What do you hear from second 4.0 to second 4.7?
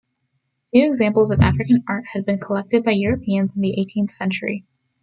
century.